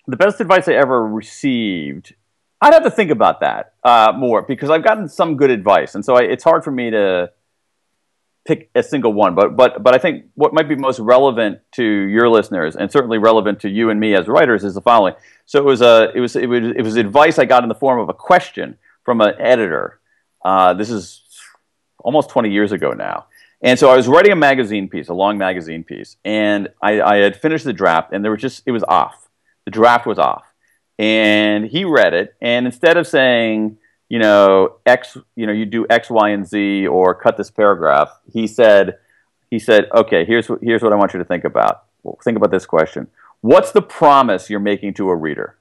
[0.08, 2.15] the best advice I ever received
[2.60, 6.04] I'd have to think about that uh, more because I've gotten some good advice, and
[6.04, 7.30] so I, it's hard for me to
[8.46, 9.34] pick a single one.
[9.34, 13.18] But but but I think what might be most relevant to your listeners, and certainly
[13.18, 15.14] relevant to you and me as writers, is the following.
[15.44, 17.74] So it was a it was it was it was advice I got in the
[17.74, 20.00] form of a question from an editor.
[20.42, 21.22] Uh, this is
[21.98, 23.26] almost 20 years ago now.
[23.62, 27.16] And so I was writing a magazine piece, a long magazine piece, and I, I
[27.16, 29.28] had finished the draft, and there was just it was off.
[29.64, 30.44] The draft was off
[30.98, 32.35] and he read it.
[32.40, 33.78] And instead of saying
[34.09, 38.11] you know x you know you do x y and z or cut this paragraph
[38.32, 38.98] he said
[39.50, 41.85] he said okay here's what here's what i want you to think about.
[42.02, 43.09] Well, think about this question.
[43.40, 45.59] What's the promise you're making to a reader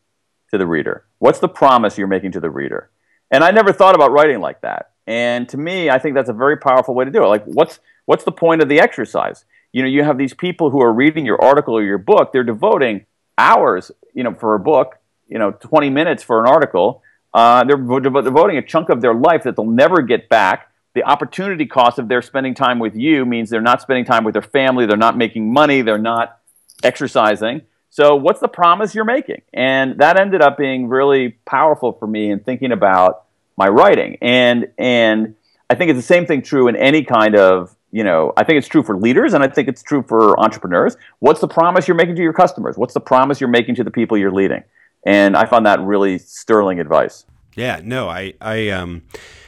[0.51, 1.05] to the reader?
[1.17, 2.91] What's the promise you're making to the reader?
[3.31, 4.91] And i never thought about writing like that.
[5.07, 7.27] And to me i think that's a very powerful way to do it.
[7.27, 9.45] Like what's what's the point of the exercise?
[9.73, 12.31] You know you have these people who are reading your article or your book.
[12.31, 13.05] They're devoting
[13.37, 17.01] hours you know for a book you know 20 minutes for an article.
[17.33, 20.71] Uh, they're devoting a chunk of their life that they'll never get back.
[20.93, 24.33] The opportunity cost of their spending time with you means they're not spending time with
[24.33, 26.39] their family, they're not making money, they're not
[26.83, 27.61] exercising.
[27.89, 29.41] So, what's the promise you're making?
[29.53, 33.25] And that ended up being really powerful for me in thinking about
[33.57, 34.17] my writing.
[34.21, 35.35] And and
[35.69, 38.57] I think it's the same thing true in any kind of you know, I think
[38.57, 40.97] it's true for leaders and I think it's true for entrepreneurs.
[41.19, 42.77] What's the promise you're making to your customers?
[42.77, 44.65] What's the promise you're making to the people you're leading?
[45.05, 47.25] And I found that really sterling advice.
[47.55, 49.03] Yeah, no, I, I, um,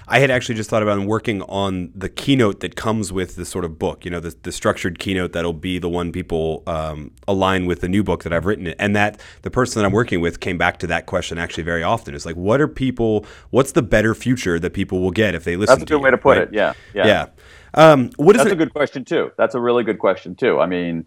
[0.07, 3.65] I had actually just thought about working on the keynote that comes with this sort
[3.65, 4.05] of book.
[4.05, 7.89] You know, the, the structured keynote that'll be the one people um, align with the
[7.89, 8.67] new book that I've written.
[8.79, 11.83] And that the person that I'm working with came back to that question actually very
[11.83, 12.15] often.
[12.15, 13.25] It's like, what are people?
[13.49, 15.73] What's the better future that people will get if they listen?
[15.73, 16.47] That's a good you, way to put right?
[16.47, 16.53] it.
[16.53, 17.07] Yeah, yeah.
[17.07, 17.25] yeah.
[17.73, 18.53] Um, what is That's it?
[18.53, 19.31] a good question too.
[19.37, 20.59] That's a really good question too.
[20.59, 21.05] I mean,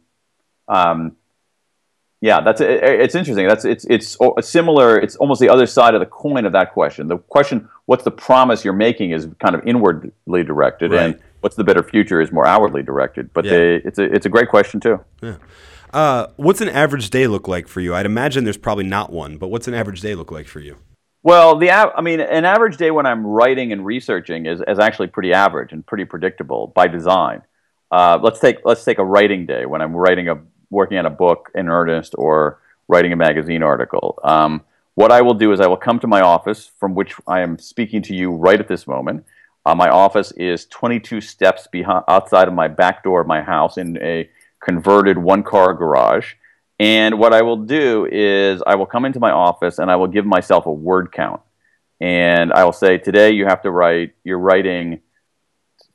[0.69, 1.17] um,
[2.21, 3.49] yeah, that's it's interesting.
[3.49, 4.99] That's it's it's similar.
[4.99, 7.09] It's almost the other side of the coin of that question.
[7.09, 11.03] The question, "What's the promise you're making?" is kind of inwardly directed, right.
[11.03, 13.33] and "What's the better future?" is more outwardly directed.
[13.33, 13.51] But yeah.
[13.51, 15.01] they, it's a it's a great question too.
[15.23, 15.37] Yeah.
[15.95, 17.95] Uh, what's an average day look like for you?
[17.95, 20.77] I'd imagine there's probably not one, but what's an average day look like for you?
[21.23, 25.09] Well, the I mean, an average day when I'm writing and researching is, is actually
[25.09, 27.43] pretty average and pretty predictable by design.
[27.91, 30.37] Uh, let's take let's take a writing day when I'm writing a
[30.71, 34.19] working on a book in earnest or writing a magazine article.
[34.25, 34.63] Um,
[34.95, 37.59] what I will do is I will come to my office from which I am
[37.59, 39.25] speaking to you right at this moment.
[39.65, 43.77] Uh, my office is 22 steps behind, outside of my back door of my house
[43.77, 44.29] in a
[44.63, 46.35] converted one car garage.
[46.79, 50.07] And what I will do is I will come into my office and I will
[50.07, 51.43] give myself a word count.
[52.01, 55.01] And I will say, today you have to write, you're writing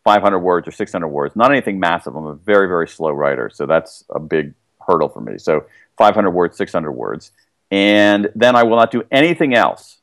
[0.03, 2.15] 500 words or 600 words, not anything massive.
[2.15, 3.49] I'm a very, very slow writer.
[3.51, 4.53] So that's a big
[4.87, 5.37] hurdle for me.
[5.37, 5.65] So
[5.97, 7.31] 500 words, 600 words.
[7.71, 9.97] And then I will not do anything else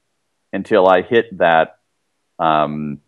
[0.53, 1.79] until I hit that
[2.39, 3.01] um,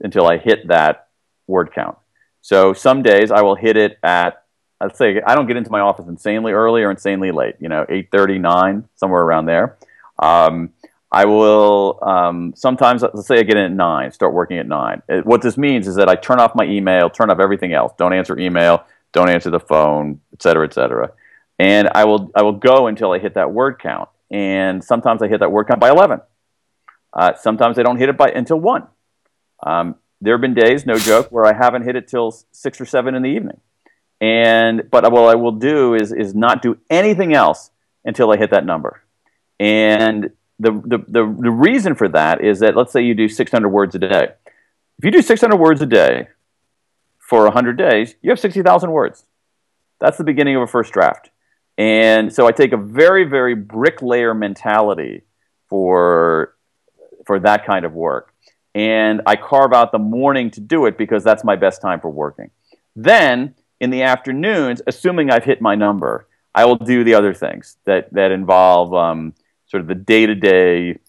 [0.00, 1.08] until I hit that
[1.46, 1.98] word count.
[2.40, 4.44] So some days I will hit it at
[4.80, 7.56] let's say I don't get into my office insanely early or insanely late.
[7.60, 9.76] You know, 8:30, 9, somewhere around there.
[10.18, 10.70] Um,
[11.10, 15.02] I will um, sometimes let's say I get in at nine, start working at nine.
[15.08, 17.92] It, what this means is that I turn off my email, turn off everything else.
[17.96, 18.84] Don't answer email,
[19.16, 21.12] don't answer the phone, et cetera, et cetera.
[21.58, 24.08] And I will, I will go until I hit that word count.
[24.30, 26.20] And sometimes I hit that word count by 11.
[27.12, 28.86] Uh, sometimes I don't hit it by until 1.
[29.64, 32.84] Um, there have been days, no joke, where I haven't hit it till 6 or
[32.84, 33.60] 7 in the evening.
[34.20, 37.70] And, but what I will do is, is not do anything else
[38.04, 39.02] until I hit that number.
[39.58, 43.68] And the, the, the, the reason for that is that let's say you do 600
[43.68, 44.28] words a day.
[44.98, 46.28] If you do 600 words a day,
[47.26, 49.24] for 100 days, you have 60,000 words.
[49.98, 51.30] That's the beginning of a first draft.
[51.76, 55.22] And so I take a very, very bricklayer mentality
[55.68, 56.54] for,
[57.26, 58.32] for that kind of work.
[58.76, 62.10] And I carve out the morning to do it because that's my best time for
[62.10, 62.50] working.
[62.94, 67.76] Then in the afternoons, assuming I've hit my number, I will do the other things
[67.86, 69.34] that, that involve um,
[69.66, 71.00] sort of the day to day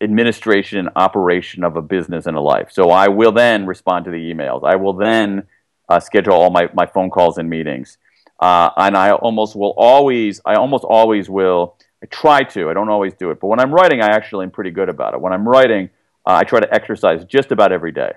[0.00, 2.68] administration and operation of a business and a life.
[2.70, 4.62] So I will then respond to the emails.
[4.64, 5.44] I will then
[5.88, 7.98] uh, schedule all my, my phone calls and meetings.
[8.40, 12.88] Uh, and I almost will always, I almost always will, I try to, I don't
[12.88, 15.20] always do it, but when I'm writing, I actually am pretty good about it.
[15.20, 15.90] When I'm writing,
[16.24, 18.12] uh, I try to exercise just about every day,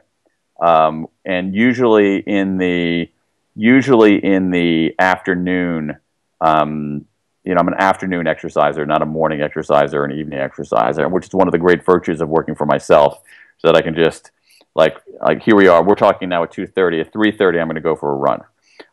[0.62, 3.10] um, and usually in the
[3.56, 5.98] usually in the afternoon.
[6.40, 7.06] Um,
[7.44, 11.26] you know, I'm an afternoon exerciser, not a morning exerciser or an evening exerciser, which
[11.26, 13.20] is one of the great virtues of working for myself,
[13.58, 14.32] so that I can just
[14.76, 15.84] like like here we are.
[15.84, 17.02] We're talking now at 2:30.
[17.02, 18.42] At 3:30, I'm going to go for a run.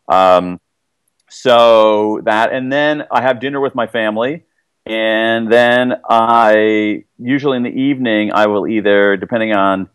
[0.08, 0.60] Um,
[1.28, 4.44] so that, and then I have dinner with my family,
[4.86, 9.90] and then I usually in the evening I will either, depending on,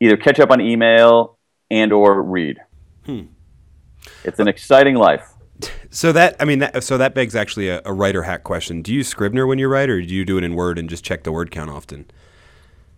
[0.00, 1.38] either catch up on email
[1.70, 2.58] and or read.
[3.06, 3.26] Hmm.
[4.24, 5.32] It's an exciting life.
[5.90, 8.82] So that I mean, that, so that begs actually a, a writer hack question.
[8.82, 11.04] Do you Scrivener when you write, or do you do it in Word and just
[11.04, 12.06] check the word count often?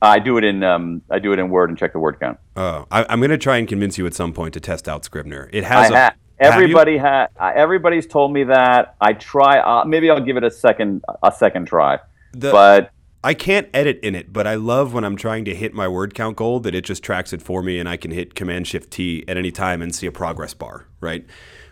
[0.03, 2.39] I do it in um, I do it in Word and check the word count.
[2.57, 5.05] Oh, I, am going to try and convince you at some point to test out
[5.05, 5.49] Scrivener.
[5.53, 5.93] It has.
[5.93, 8.97] I ha- everybody ha- Everybody's told me that.
[9.01, 9.61] I try.
[9.61, 12.01] Uh, maybe I'll give it a second a second try.
[12.33, 12.91] The, but
[13.23, 16.15] I can't edit in it, but I love when I'm trying to hit my word
[16.15, 18.91] count goal that it just tracks it for me, and I can hit Command Shift
[18.91, 21.25] T at any time and see a progress bar, right?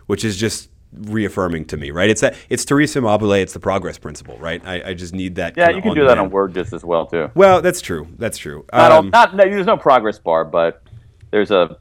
[0.07, 2.11] Which is just reaffirming to me, right?
[2.11, 4.65] It's that it's Teresa Amabile, it's the progress principle, right?
[4.65, 5.57] I, I just need that.
[5.57, 7.31] Yeah, you can do that on Word just as well too.
[7.35, 8.09] Well, that's true.
[8.19, 8.65] That's true.
[8.73, 10.83] Not, um, not no, there's no progress bar, but
[11.31, 11.79] there's a.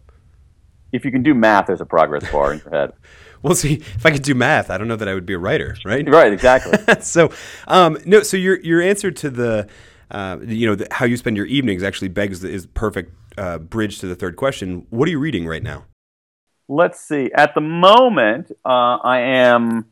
[0.91, 2.93] If you can do math, there's a progress bar in your head.
[3.41, 5.39] Well, see, if I could do math, I don't know that I would be a
[5.39, 6.05] writer, right?
[6.05, 6.77] Right, exactly.
[6.99, 7.31] so,
[7.69, 9.69] um, no, so your your answer to the,
[10.11, 13.57] uh, you know, the, how you spend your evenings actually begs the, is perfect uh,
[13.57, 14.85] bridge to the third question.
[14.89, 15.85] What are you reading right now?
[16.69, 17.31] Let's see.
[17.33, 19.87] At the moment, uh, I am.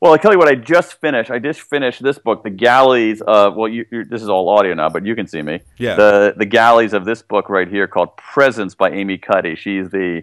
[0.00, 0.48] Well, I tell you what.
[0.48, 1.30] I just finished.
[1.30, 4.88] I just finished this book, "The Galleys of." Well, you, this is all audio now,
[4.88, 5.60] but you can see me.
[5.78, 5.96] Yeah.
[5.96, 9.56] The the galleys of this book right here, called "Presence" by Amy Cuddy.
[9.56, 10.22] She's the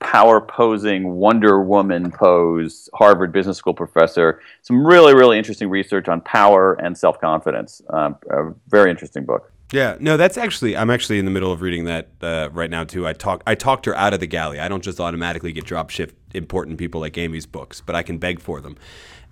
[0.00, 4.40] power posing Wonder Woman pose Harvard Business School professor.
[4.62, 7.80] Some really really interesting research on power and self confidence.
[7.90, 9.52] Um, a very interesting book.
[9.72, 12.84] Yeah, no, that's actually I'm actually in the middle of reading that uh, right now
[12.84, 13.06] too.
[13.06, 14.60] I talk I talked her out of the galley.
[14.60, 18.18] I don't just automatically get drop shift important people like Amy's books, but I can
[18.18, 18.76] beg for them.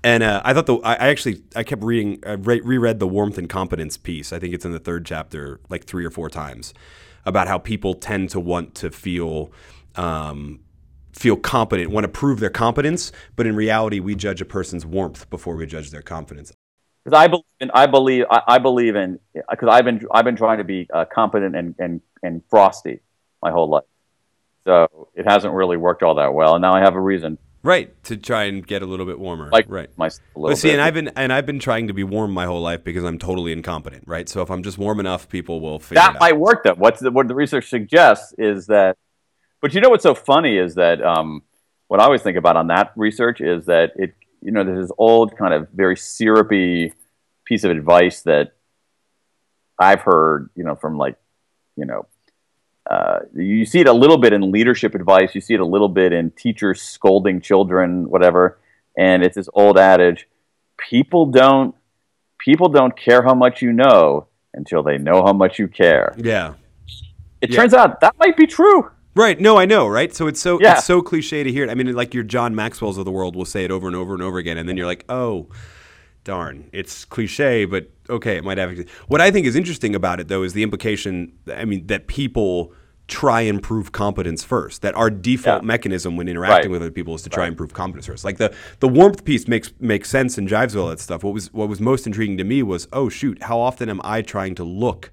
[0.02, 3.36] And uh, I thought the I, actually I kept reading I re- reread the warmth
[3.36, 4.32] and competence piece.
[4.32, 6.72] I think it's in the third chapter like three or four times
[7.26, 9.52] about how people tend to want to feel.
[9.96, 10.60] Um,
[11.12, 15.28] feel competent, want to prove their competence, but in reality, we judge a person's warmth
[15.28, 16.52] before we judge their competence
[17.04, 20.36] because I believe in, I believe I, I believe in because I've been I've been
[20.36, 23.00] trying to be uh, competent and, and and frosty
[23.42, 23.84] my whole life,
[24.64, 27.38] so it hasn't really worked all that well, and now I have a reason.
[27.62, 29.50] Right to try and get a little bit warmer.
[29.50, 30.74] Like right, my but see, bit.
[30.74, 33.18] and I've been and I've been trying to be warm my whole life because I'm
[33.18, 34.04] totally incompetent.
[34.06, 36.64] Right, so if I'm just warm enough, people will figure that might work.
[36.64, 38.96] Though, what's the, what the research suggests is that,
[39.60, 41.42] but you know what's so funny is that um,
[41.88, 44.96] what I always think about on that research is that it you know, there's this
[44.98, 46.92] old kind of very syrupy
[47.44, 48.52] piece of advice that
[49.78, 51.16] I've heard, you know, from like,
[51.76, 52.06] you know,
[52.90, 55.34] uh, you see it a little bit in leadership advice.
[55.34, 58.58] You see it a little bit in teachers scolding children, whatever.
[58.98, 60.26] And it's this old adage:
[60.76, 61.74] people don't
[62.38, 66.14] people don't care how much you know until they know how much you care.
[66.18, 66.54] Yeah.
[67.40, 67.56] It yeah.
[67.56, 68.90] turns out that might be true.
[69.14, 69.40] Right.
[69.40, 70.14] No, I know, right?
[70.14, 70.74] So it's so yeah.
[70.74, 71.70] it's so cliche to hear it.
[71.70, 74.14] I mean, like your John Maxwell's of the world will say it over and over
[74.14, 75.48] and over again, and then you're like, oh,
[76.24, 78.78] darn, it's cliche, but okay, it might have.
[79.08, 81.32] What I think is interesting about it, though, is the implication.
[81.52, 82.72] I mean, that people
[83.08, 84.82] try and prove competence first.
[84.82, 85.66] That our default yeah.
[85.66, 86.70] mechanism when interacting right.
[86.70, 87.48] with other people is to try right.
[87.48, 88.24] and prove competence first.
[88.24, 91.24] Like the the warmth piece makes makes sense and jives with all that stuff.
[91.24, 94.22] What was what was most intriguing to me was, oh shoot, how often am I
[94.22, 95.10] trying to look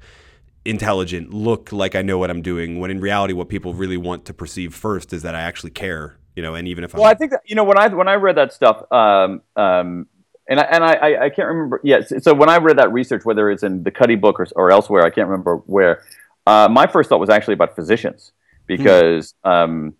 [0.67, 4.25] intelligent, look like I know what I'm doing, when in reality, what people really want
[4.25, 6.17] to perceive first is that I actually care.
[6.35, 8.07] You know, and even if well, I'm, I think that you know when I when
[8.07, 10.05] I read that stuff, um, um,
[10.47, 11.81] and I, and I, I can't remember.
[11.83, 14.71] Yes, so when I read that research, whether it's in the Cuddy book or, or
[14.71, 16.03] elsewhere, I can't remember where.
[16.45, 18.31] Uh, my first thought was actually about physicians
[18.67, 19.49] because mm-hmm.
[19.49, 19.93] um,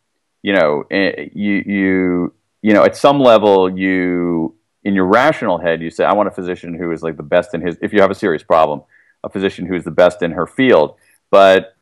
[0.44, 5.82] you know eh, you you you know at some level you in your rational head
[5.82, 7.78] you say I want a physician who is like the best in his.
[7.82, 8.84] If you have a serious problem,
[9.24, 10.96] a physician who is the best in her field,
[11.32, 11.76] but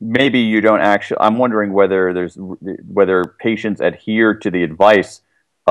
[0.00, 1.18] maybe you don't actually.
[1.20, 5.22] I'm wondering whether there's whether patients adhere to the advice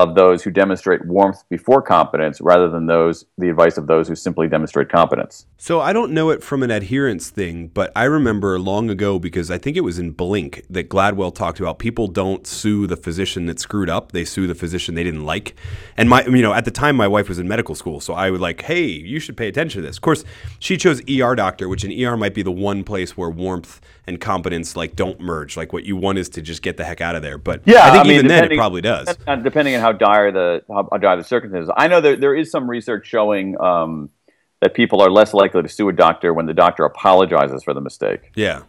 [0.02, 4.14] of those who demonstrate warmth before competence rather than those the advice of those who
[4.14, 5.46] simply demonstrate competence.
[5.58, 9.50] So I don't know it from an adherence thing, but I remember long ago because
[9.50, 13.46] I think it was in Blink that Gladwell talked about people don't sue the physician
[13.46, 15.54] that screwed up, they sue the physician they didn't like.
[15.96, 18.30] And my you know, at the time my wife was in medical school, so I
[18.30, 20.24] would like, "Hey, you should pay attention to this." Of course,
[20.58, 24.20] she chose ER doctor, which in ER might be the one place where warmth and
[24.20, 25.56] competence like don't merge.
[25.56, 27.38] Like what you want is to just get the heck out of there.
[27.38, 29.16] But yeah, I think I mean, even then it probably does.
[29.42, 31.70] Depending on how dire the how dire the circumstances.
[31.76, 34.10] I know that there is some research showing um,
[34.60, 37.80] that people are less likely to sue a doctor when the doctor apologizes for the
[37.80, 38.32] mistake.
[38.34, 38.62] Yeah.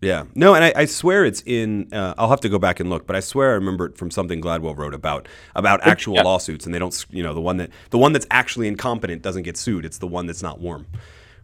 [0.00, 0.24] Yeah.
[0.34, 1.92] No, and I, I swear it's in.
[1.92, 4.10] Uh, I'll have to go back and look, but I swear I remember it from
[4.12, 5.26] something Gladwell wrote about
[5.56, 6.22] about actual yeah.
[6.22, 7.04] lawsuits, and they don't.
[7.10, 9.84] You know, the one that the one that's actually incompetent doesn't get sued.
[9.84, 10.86] It's the one that's not warm,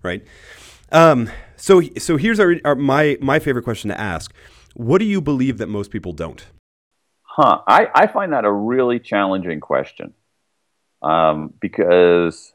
[0.02, 0.24] right?
[0.94, 1.30] Um.
[1.56, 4.32] So so here's our, our my my favorite question to ask.
[4.74, 6.44] What do you believe that most people don't?
[7.22, 7.62] Huh.
[7.66, 10.14] I, I find that a really challenging question
[11.02, 12.52] um, because,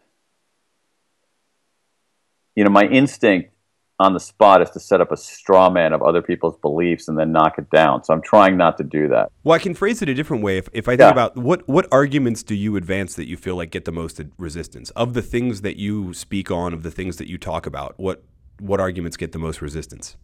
[2.55, 3.51] you know, my instinct
[3.99, 7.19] on the spot is to set up a straw man of other people's beliefs and
[7.19, 8.03] then knock it down.
[8.03, 9.31] So I'm trying not to do that.
[9.43, 10.57] Well, I can phrase it a different way.
[10.57, 11.11] If, if I think yeah.
[11.11, 14.89] about what, what arguments do you advance that you feel like get the most resistance?
[14.91, 18.23] Of the things that you speak on, of the things that you talk about, what,
[18.59, 20.15] what arguments get the most resistance?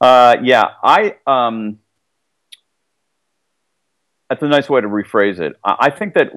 [0.00, 1.78] Uh, yeah, I um,
[4.28, 5.56] that's a nice way to rephrase it.
[5.64, 6.32] I, I think that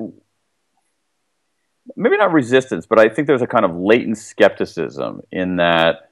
[1.95, 6.08] maybe not resistance, but I think there's a kind of latent skepticism in that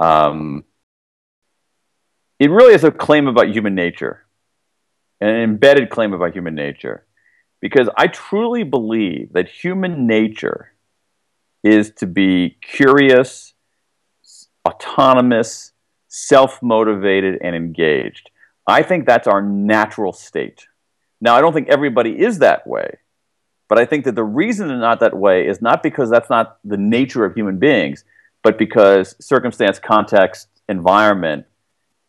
[0.00, 0.64] um,
[2.38, 4.24] it really is a claim about human nature,
[5.20, 7.04] an embedded claim about human nature,
[7.60, 10.72] because I truly believe that human nature
[11.62, 13.52] is to be curious,
[14.66, 15.72] autonomous,
[16.08, 18.30] self motivated, and engaged.
[18.66, 20.66] I think that's our natural state.
[21.20, 22.96] Now, I don't think everybody is that way,
[23.68, 26.56] but I think that the reason they're not that way is not because that's not
[26.64, 28.06] the nature of human beings,
[28.42, 31.46] but because circumstance, context, environment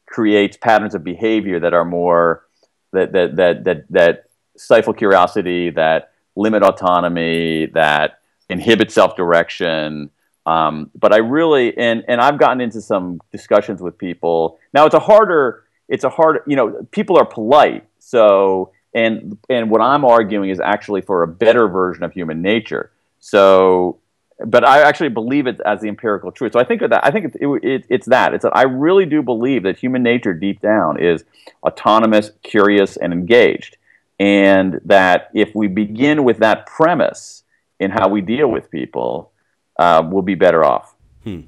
[0.06, 2.46] creates patterns of behavior that are more
[2.92, 4.26] that that that that, that
[4.58, 8.20] stifle curiosity, that limit autonomy, that
[8.50, 10.10] inhibit self-direction.
[10.46, 14.60] Um, but I really and and I've gotten into some discussions with people.
[14.74, 15.64] Now it's a harder.
[15.88, 16.40] It's a hard.
[16.48, 21.28] You know, people are polite, so and and what I'm arguing is actually for a
[21.28, 22.92] better version of human nature.
[23.20, 24.00] So,
[24.46, 26.54] but I actually believe it as the empirical truth.
[26.54, 28.34] So I think that I think it, it, it's that.
[28.34, 31.24] It's that I really do believe that human nature deep down is
[31.64, 33.78] autonomous, curious, and engaged,
[34.20, 37.44] and that if we begin with that premise
[37.80, 39.32] in how we deal with people,
[39.80, 40.96] uh, we'll be better off.
[41.24, 41.42] Hmm.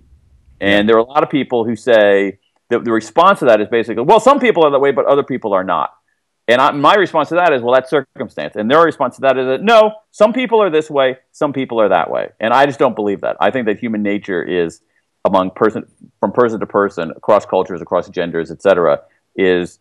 [0.60, 2.40] And there are a lot of people who say
[2.70, 5.24] that the response to that is basically, well, some people are that way, but other
[5.24, 5.94] people are not.
[6.48, 8.56] And I, my response to that is, well, that's circumstance.
[8.56, 11.80] And their response to that is that no, some people are this way, some people
[11.80, 12.30] are that way.
[12.40, 13.38] And I just don't believe that.
[13.40, 14.82] I think that human nature is
[15.26, 15.86] among person
[16.20, 19.02] from person to person, across cultures, across genders, et cetera,
[19.36, 19.80] is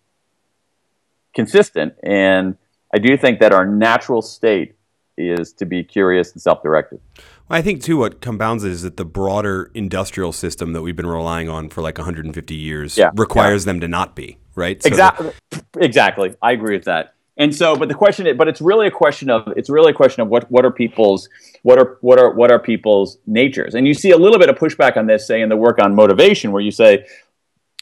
[1.35, 1.95] consistent.
[2.05, 2.57] And
[2.95, 4.77] I do think that our natural state
[5.19, 7.01] is to be curious and self-directed.
[7.17, 10.97] Well, I think too what compounds it is that the broader industrial system that we've
[10.97, 13.73] been relying on for like 150 years yeah, requires yeah.
[13.73, 14.83] them to not be right?
[14.83, 15.33] So exactly.
[15.79, 16.35] exactly.
[16.43, 17.15] I agree with that.
[17.37, 20.23] And so, but the question, but it's really a question of it's really a question
[20.23, 21.29] of what what are people's
[21.63, 24.57] what are what are what are people's natures, and you see a little bit of
[24.57, 27.07] pushback on this, say in the work on motivation, where you say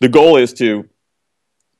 [0.00, 0.88] the goal is to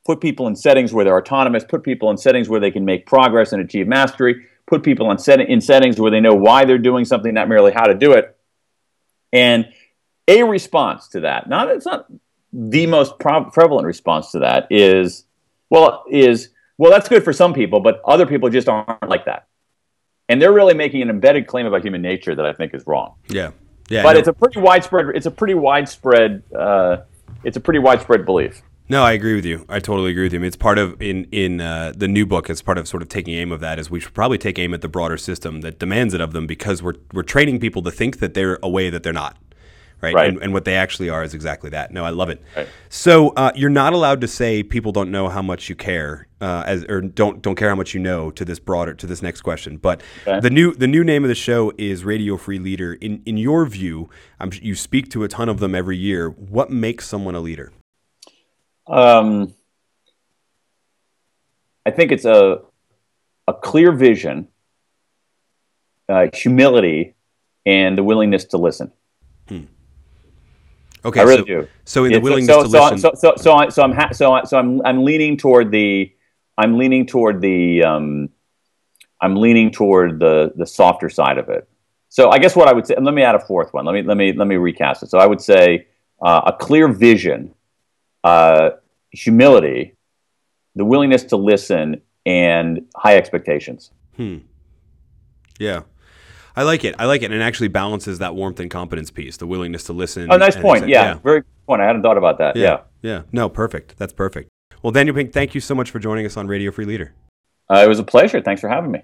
[0.05, 3.07] put people in settings where they're autonomous, put people in settings where they can make
[3.07, 6.78] progress and achieve mastery, put people in, set, in settings where they know why they're
[6.78, 8.36] doing something, not merely how to do it,
[9.32, 9.68] and
[10.26, 11.49] a response to that.
[11.49, 12.07] Not it's not
[12.53, 15.24] the most pro- prevalent response to that is,
[15.68, 19.48] well, is well, that's good for some people, but other people just aren't like that,
[20.28, 23.14] and they're really making an embedded claim about human nature that I think is wrong.
[23.28, 23.51] Yeah,
[23.88, 24.03] yeah.
[24.03, 25.07] But it's a pretty widespread.
[25.14, 26.42] It's a pretty widespread.
[26.57, 26.98] Uh,
[27.44, 28.62] it's a pretty widespread belief.
[28.90, 29.64] No, I agree with you.
[29.68, 30.40] I totally agree with you.
[30.40, 32.51] I mean, it's part of in in uh, the new book.
[32.51, 33.78] It's part of sort of taking aim of that.
[33.78, 36.48] Is we should probably take aim at the broader system that demands it of them
[36.48, 39.36] because we're we're training people to think that they're a way that they're not
[40.01, 40.14] right?
[40.14, 40.28] right.
[40.28, 41.92] And, and, what they actually are is exactly that.
[41.92, 42.42] No, I love it.
[42.57, 42.68] Right.
[42.88, 46.64] So uh, you're not allowed to say people don't know how much you care, uh,
[46.66, 49.42] as or don't don't care how much you know to this broader to this next
[49.42, 49.76] question.
[49.76, 50.40] But okay.
[50.40, 52.94] the new the new name of the show is Radio Free Leader.
[52.94, 56.30] In in your view, I'm, you speak to a ton of them every year.
[56.30, 57.72] What makes someone a leader?
[58.86, 59.55] Um,
[61.86, 62.62] I think it's a
[63.48, 64.48] a clear vision,
[66.09, 67.14] uh, humility,
[67.66, 68.92] and the willingness to listen.
[71.05, 71.68] Okay, I really so, do.
[71.84, 74.12] So in the willingness so, to so, listen, so, so, so, I, so I'm ha-
[74.12, 76.12] so I, so I'm I'm leaning toward the
[76.59, 78.28] I'm leaning toward the um,
[79.20, 81.68] I'm leaning toward the the softer side of it.
[82.09, 83.84] So I guess what I would say, and let me add a fourth one.
[83.84, 85.11] Let me let me let me recast it.
[85.11, 85.86] So I would say
[86.20, 87.55] uh, a clear vision,
[88.24, 88.70] uh,
[89.11, 89.94] humility,
[90.74, 93.90] the willingness to listen, and high expectations.
[94.16, 94.38] Hmm.
[95.59, 95.82] Yeah.
[96.57, 96.94] I like it.
[96.98, 99.92] I like it, and it actually balances that warmth and competence piece, the willingness to
[99.92, 100.30] listen.
[100.30, 100.88] Oh, nice point.
[100.88, 101.82] Yeah, yeah, very good point.
[101.82, 102.57] I hadn't thought about that.
[102.57, 102.78] Yeah.
[103.03, 103.22] yeah, yeah.
[103.32, 103.96] No, perfect.
[103.96, 104.48] That's perfect.
[104.82, 107.12] Well, Daniel Pink, thank you so much for joining us on Radio Free Leader.
[107.68, 108.40] Uh, it was a pleasure.
[108.40, 109.03] Thanks for having me.